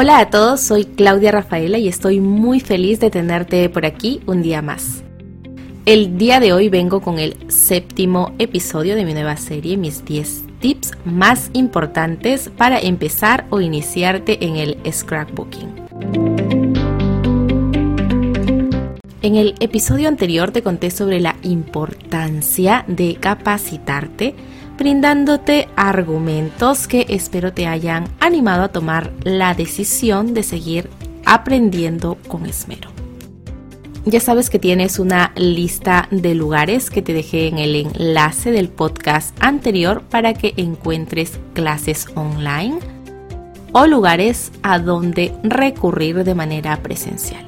[0.00, 4.42] Hola a todos, soy Claudia Rafaela y estoy muy feliz de tenerte por aquí un
[4.42, 5.02] día más.
[5.86, 10.44] El día de hoy vengo con el séptimo episodio de mi nueva serie, mis 10
[10.60, 15.88] tips más importantes para empezar o iniciarte en el scrapbooking.
[19.22, 24.36] En el episodio anterior te conté sobre la importancia de capacitarte
[24.78, 30.88] brindándote argumentos que espero te hayan animado a tomar la decisión de seguir
[31.26, 32.90] aprendiendo con esmero.
[34.06, 38.68] Ya sabes que tienes una lista de lugares que te dejé en el enlace del
[38.68, 42.78] podcast anterior para que encuentres clases online
[43.72, 47.44] o lugares a donde recurrir de manera presencial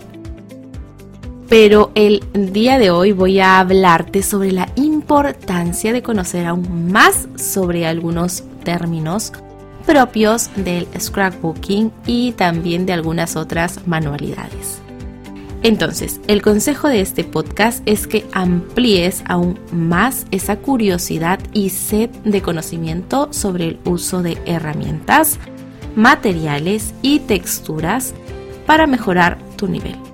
[1.51, 7.27] pero el día de hoy voy a hablarte sobre la importancia de conocer aún más
[7.37, 9.33] sobre algunos términos
[9.85, 14.81] propios del scrapbooking y también de algunas otras manualidades.
[15.65, 22.11] Entonces, el consejo de este podcast es que amplíes aún más esa curiosidad y sed
[22.25, 25.41] de conocimiento sobre el uso de herramientas,
[25.97, 28.15] materiales y texturas
[28.67, 30.10] para mejorar tu nivel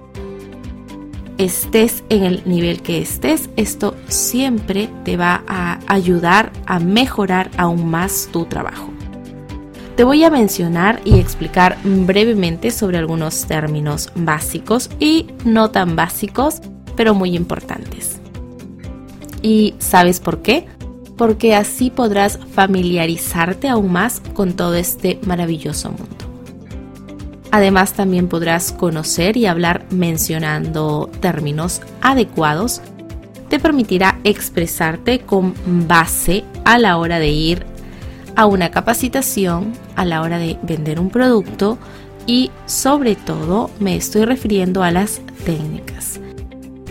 [1.38, 7.90] estés en el nivel que estés, esto siempre te va a ayudar a mejorar aún
[7.90, 8.90] más tu trabajo.
[9.96, 16.60] Te voy a mencionar y explicar brevemente sobre algunos términos básicos y no tan básicos,
[16.96, 18.20] pero muy importantes.
[19.40, 20.66] ¿Y sabes por qué?
[21.16, 26.15] Porque así podrás familiarizarte aún más con todo este maravilloso mundo.
[27.56, 32.82] Además también podrás conocer y hablar mencionando términos adecuados.
[33.48, 35.54] Te permitirá expresarte con
[35.88, 37.64] base a la hora de ir
[38.34, 41.78] a una capacitación, a la hora de vender un producto
[42.26, 46.20] y sobre todo me estoy refiriendo a las técnicas.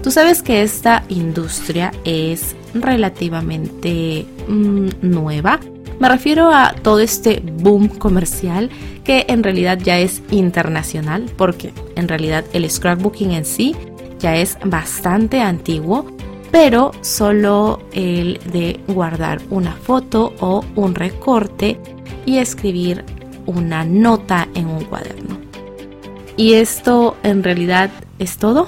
[0.01, 5.59] Tú sabes que esta industria es relativamente mm, nueva
[5.99, 8.69] me refiero a todo este boom comercial
[9.03, 13.75] que en realidad ya es internacional porque en realidad el scrapbooking en sí
[14.19, 16.05] ya es bastante antiguo,
[16.51, 21.79] pero solo el de guardar una foto o un recorte
[22.25, 23.03] y escribir
[23.45, 25.37] una nota en un cuaderno.
[26.37, 27.89] Y esto en realidad
[28.19, 28.67] es todo.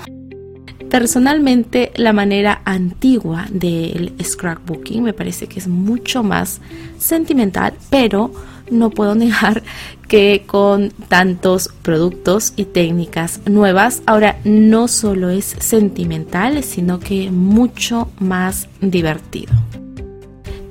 [0.89, 6.61] Personalmente, la manera antigua del scrapbooking me parece que es mucho más
[6.97, 8.31] sentimental, pero
[8.71, 9.63] no puedo negar
[10.07, 18.09] que con tantos productos y técnicas nuevas, ahora no solo es sentimental, sino que mucho
[18.19, 19.53] más divertido.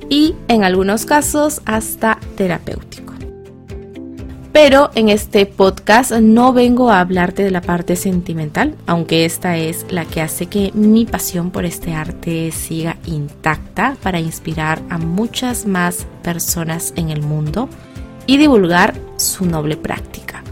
[0.09, 3.06] Y en algunos casos hasta terapéutico.
[4.59, 9.85] Pero en este podcast no vengo a hablarte de la parte sentimental, aunque esta es
[9.91, 15.67] la que hace que mi pasión por este arte siga intacta para inspirar a muchas
[15.67, 17.69] más personas en el mundo
[18.25, 20.43] y divulgar su noble práctica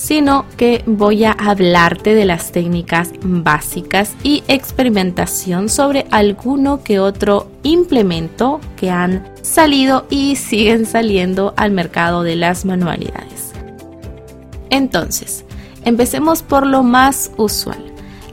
[0.00, 7.50] sino que voy a hablarte de las técnicas básicas y experimentación sobre alguno que otro
[7.64, 13.52] implemento que han salido y siguen saliendo al mercado de las manualidades.
[14.70, 15.44] Entonces,
[15.84, 17.84] empecemos por lo más usual.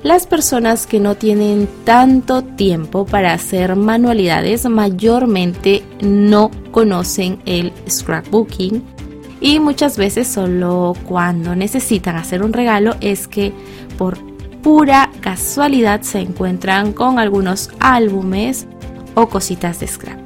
[0.03, 8.96] Las personas que no tienen tanto tiempo para hacer manualidades mayormente no conocen el scrapbooking
[9.39, 13.53] y muchas veces solo cuando necesitan hacer un regalo es que
[13.97, 14.17] por
[14.61, 18.67] pura casualidad se encuentran con algunos álbumes
[19.15, 20.19] o cositas de scrap.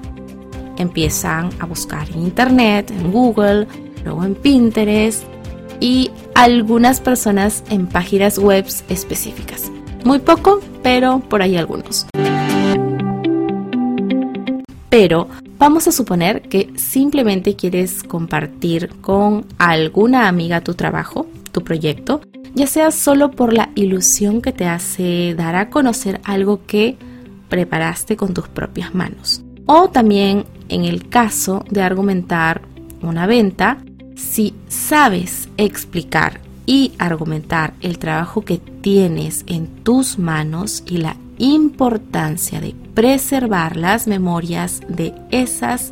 [0.78, 3.68] Empiezan a buscar en internet, en Google,
[4.04, 5.24] luego en Pinterest
[5.80, 9.72] y algunas personas en páginas web específicas.
[10.04, 12.08] Muy poco, pero por ahí algunos.
[14.90, 15.28] Pero
[15.62, 22.20] Vamos a suponer que simplemente quieres compartir con alguna amiga tu trabajo, tu proyecto,
[22.56, 26.98] ya sea solo por la ilusión que te hace dar a conocer algo que
[27.48, 29.44] preparaste con tus propias manos.
[29.68, 32.64] O también en el caso de argumentar
[33.04, 33.78] una venta,
[34.16, 42.62] si sabes explicar y argumentar el trabajo que tienes en tus manos y la importancia
[42.62, 45.92] de preservar las memorias de esas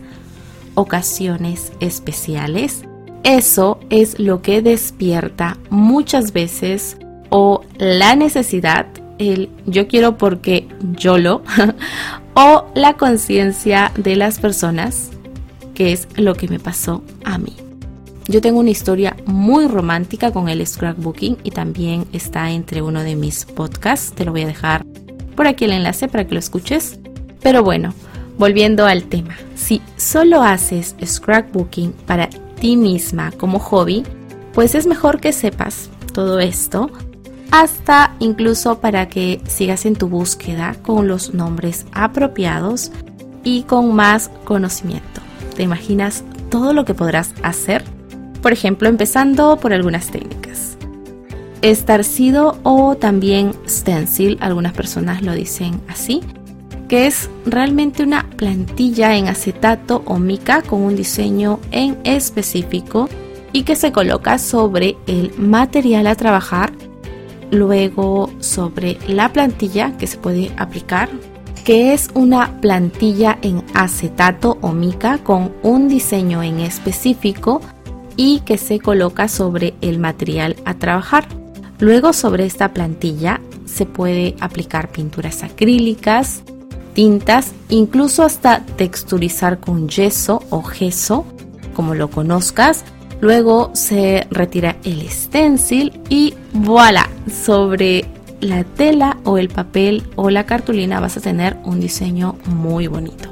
[0.76, 2.84] ocasiones especiales.
[3.24, 6.98] Eso es lo que despierta muchas veces
[7.30, 8.86] o la necesidad,
[9.18, 10.68] el yo quiero porque
[10.98, 11.42] yo lo,
[12.36, 15.10] o la conciencia de las personas,
[15.74, 17.56] que es lo que me pasó a mí.
[18.28, 23.16] Yo tengo una historia muy romántica con el scrapbooking y también está entre uno de
[23.16, 24.14] mis podcasts.
[24.14, 24.86] Te lo voy a dejar
[25.40, 27.00] por aquí el enlace para que lo escuches.
[27.42, 27.94] Pero bueno,
[28.38, 29.38] volviendo al tema.
[29.56, 32.28] Si solo haces scrapbooking para
[32.60, 34.04] ti misma como hobby,
[34.54, 36.92] pues es mejor que sepas todo esto
[37.52, 42.92] hasta incluso para que sigas en tu búsqueda con los nombres apropiados
[43.46, 45.22] y con más conocimiento.
[45.56, 47.86] ¿Te imaginas todo lo que podrás hacer?
[48.42, 50.39] Por ejemplo, empezando por algunas técnicas.
[51.62, 56.22] Estarcido o también stencil, algunas personas lo dicen así,
[56.88, 63.10] que es realmente una plantilla en acetato o mica con un diseño en específico
[63.52, 66.72] y que se coloca sobre el material a trabajar,
[67.52, 71.10] luego sobre la plantilla que se puede aplicar,
[71.66, 77.60] que es una plantilla en acetato o mica con un diseño en específico
[78.16, 81.39] y que se coloca sobre el material a trabajar.
[81.80, 86.44] Luego sobre esta plantilla se puede aplicar pinturas acrílicas,
[86.94, 91.26] tintas, incluso hasta texturizar con yeso o gesso,
[91.74, 92.84] como lo conozcas.
[93.22, 98.06] Luego se retira el stencil y voilà, sobre
[98.42, 103.30] la tela o el papel o la cartulina vas a tener un diseño muy bonito.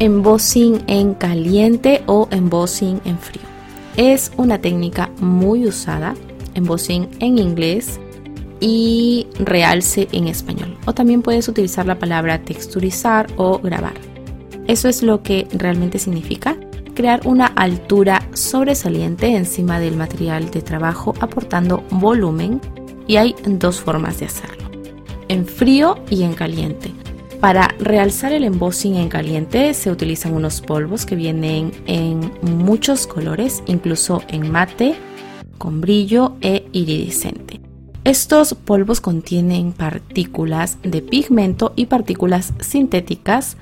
[0.00, 3.42] Embossing en caliente o embossing en frío.
[3.96, 6.14] Es una técnica muy usada,
[6.54, 8.00] embossing en inglés
[8.60, 10.76] y realce en español.
[10.86, 13.94] O también puedes utilizar la palabra texturizar o grabar.
[14.66, 16.56] Eso es lo que realmente significa
[16.94, 22.60] crear una altura sobresaliente encima del material de trabajo aportando volumen
[23.06, 24.68] y hay dos formas de hacerlo,
[25.28, 26.92] en frío y en caliente.
[27.40, 33.62] Para realzar el embossing en caliente se utilizan unos polvos que vienen en muchos colores,
[33.66, 34.96] incluso en mate,
[35.58, 37.60] con brillo e iridiscente.
[38.04, 43.56] Estos polvos contienen partículas de pigmento y partículas sintéticas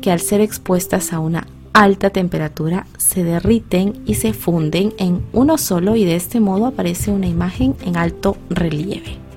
[0.00, 5.58] que al ser expuestas a una alta temperatura se derriten y se funden en uno
[5.58, 9.28] solo y de este modo aparece una imagen en alto relieve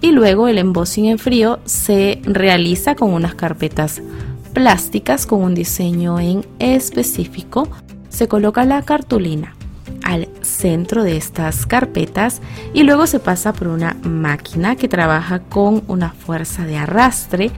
[0.00, 4.02] y luego el embossing en frío se realiza con unas carpetas
[4.52, 7.68] plásticas con un diseño en específico.
[8.08, 9.54] Se coloca la cartulina
[10.04, 12.40] al centro de estas carpetas
[12.72, 17.50] y luego se pasa por una máquina que trabaja con una fuerza de arrastre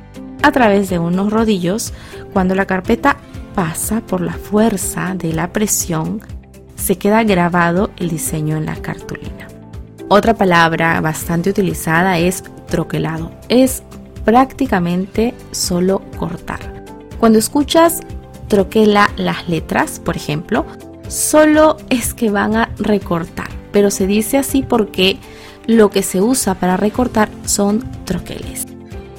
[0.42, 1.92] a través de unos rodillos.
[2.32, 3.16] Cuando la carpeta
[3.54, 6.20] pasa por la fuerza de la presión,
[6.76, 9.48] se queda grabado el diseño en la cartulina.
[10.08, 13.30] Otra palabra bastante utilizada es troquelado.
[13.48, 13.82] Es
[14.24, 16.84] prácticamente solo cortar.
[17.18, 18.00] Cuando escuchas
[18.48, 20.66] troquela las letras, por ejemplo,
[21.12, 25.18] solo es que van a recortar, pero se dice así porque
[25.66, 28.64] lo que se usa para recortar son troqueles.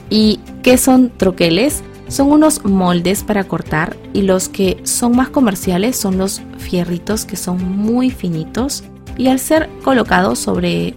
[0.09, 1.83] ¿Y qué son troqueles?
[2.07, 7.35] Son unos moldes para cortar y los que son más comerciales son los fierritos que
[7.35, 8.83] son muy finitos
[9.17, 10.95] y al ser colocados sobre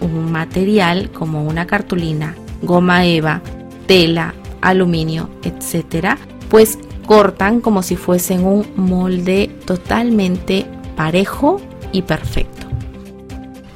[0.00, 3.40] un material como una cartulina, goma eva,
[3.86, 6.16] tela, aluminio, etc.,
[6.48, 6.78] pues
[7.12, 10.64] cortan como si fuesen un molde totalmente
[10.96, 11.60] parejo
[11.92, 12.66] y perfecto.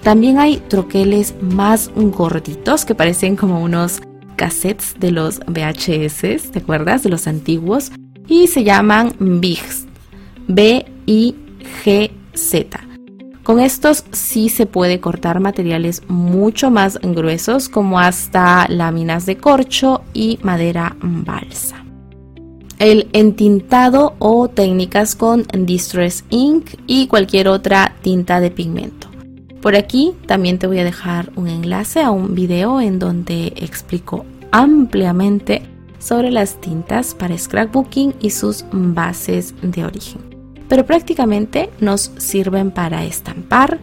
[0.03, 4.01] También hay troqueles más gorditos que parecen como unos
[4.37, 7.03] cassettes de los VHS, ¿te acuerdas?
[7.03, 7.93] De los antiguos.
[8.27, 9.85] Y se llaman BIGs.
[10.49, 12.09] B-I-G-Z.
[13.43, 20.05] Con estos sí se puede cortar materiales mucho más gruesos como hasta láminas de corcho
[20.15, 21.86] y madera balsa.
[22.79, 29.09] El entintado o técnicas con Distress Ink y cualquier otra tinta de pigmento.
[29.63, 34.25] Por aquí también te voy a dejar un enlace a un video en donde explico
[34.53, 35.63] ampliamente
[35.99, 40.37] sobre las tintas para scrapbooking y sus bases de origen
[40.69, 43.79] pero prácticamente nos sirven para estampar,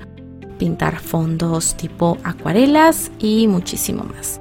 [0.57, 4.39] pintar fondos tipo acuarelas y muchísimo más.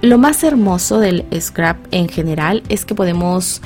[0.00, 3.62] Lo más hermoso del scrap en general es que podemos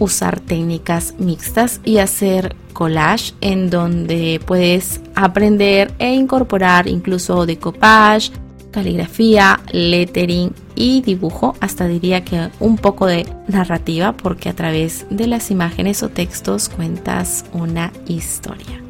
[0.00, 8.32] usar técnicas mixtas y hacer collage en donde puedes aprender e incorporar incluso decoupage,
[8.72, 15.26] caligrafía, lettering y dibujo, hasta diría que un poco de narrativa porque a través de
[15.26, 18.82] las imágenes o textos cuentas una historia.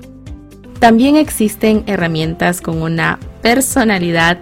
[0.78, 4.38] También existen herramientas con una personalidad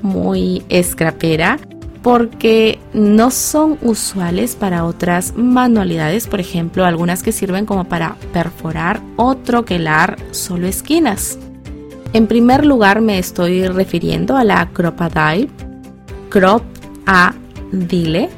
[0.00, 1.58] muy escrapera
[2.02, 9.00] porque no son usuales para otras manualidades, por ejemplo, algunas que sirven como para perforar
[9.16, 11.38] o troquelar solo esquinas.
[12.12, 15.48] En primer lugar me estoy refiriendo a la Cropadile,
[16.28, 16.62] Crop
[17.06, 17.34] A
[17.70, 18.28] Dile.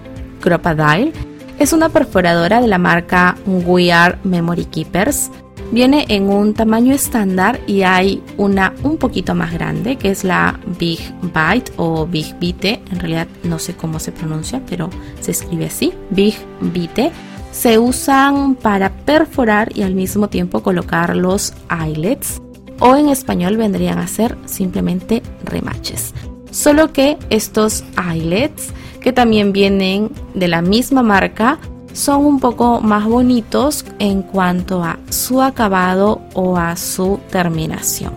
[1.59, 5.30] Es una perforadora de la marca We Are Memory Keepers
[5.73, 10.61] Viene en un tamaño estándar y hay una un poquito más grande que es la
[10.78, 12.80] Big Bite o Big Bite.
[12.90, 14.90] En realidad no sé cómo se pronuncia, pero
[15.21, 17.11] se escribe así, Big Bite.
[17.50, 22.40] Se usan para perforar y al mismo tiempo colocar los eyelets
[22.80, 26.14] o en español vendrían a ser simplemente remaches.
[26.50, 31.59] Solo que estos eyelets que también vienen de la misma marca
[31.94, 38.12] son un poco más bonitos en cuanto a su acabado o a su terminación.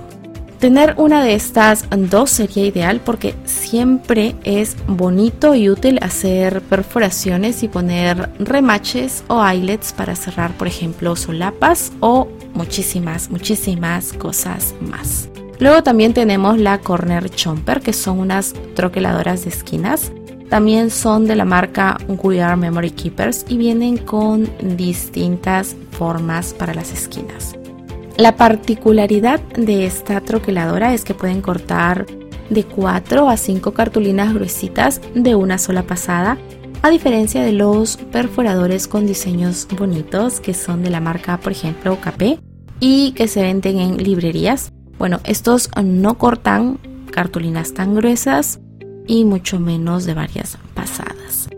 [0.59, 7.61] Tener una de estas dos sería ideal porque siempre es bonito y útil hacer perforaciones
[7.61, 15.29] y poner remaches o eyelets para cerrar, por ejemplo, solapas o muchísimas, muchísimas cosas más.
[15.59, 20.11] Luego también tenemos la Corner Chomper, que son unas troqueladoras de esquinas
[20.49, 26.73] también son de la marca We Are Memory Keepers y vienen con distintas formas para
[26.73, 27.55] las esquinas.
[28.17, 32.05] La particularidad de esta troqueladora es que pueden cortar
[32.49, 36.37] de 4 a 5 cartulinas gruesitas de una sola pasada,
[36.81, 41.99] a diferencia de los perforadores con diseños bonitos que son de la marca, por ejemplo,
[41.99, 42.39] KP
[42.79, 44.71] y que se venden en librerías.
[44.97, 46.79] Bueno, estos no cortan
[47.11, 48.59] cartulinas tan gruesas
[49.07, 51.49] y mucho menos de varias pasadas.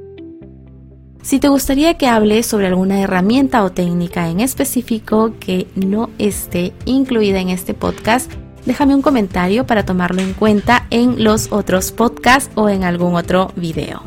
[1.21, 6.73] Si te gustaría que hable sobre alguna herramienta o técnica en específico que no esté
[6.85, 8.31] incluida en este podcast,
[8.65, 13.51] déjame un comentario para tomarlo en cuenta en los otros podcasts o en algún otro
[13.55, 14.03] video.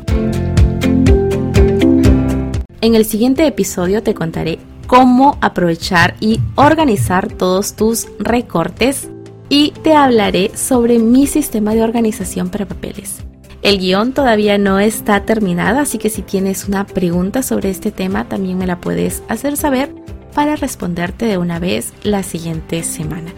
[2.81, 9.07] En el siguiente episodio te contaré cómo aprovechar y organizar todos tus recortes
[9.53, 13.17] y te hablaré sobre mi sistema de organización para papeles.
[13.61, 18.27] El guion todavía no está terminado, así que si tienes una pregunta sobre este tema
[18.27, 19.93] también me la puedes hacer saber
[20.33, 23.31] para responderte de una vez la siguiente semana.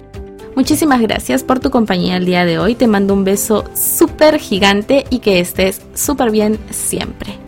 [0.56, 2.76] Muchísimas gracias por tu compañía el día de hoy.
[2.76, 7.45] Te mando un beso súper gigante y que estés súper bien siempre.